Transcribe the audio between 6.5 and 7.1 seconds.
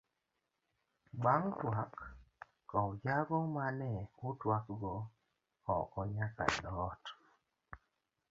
e thoot.